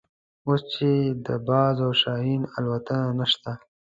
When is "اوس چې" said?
0.47-0.89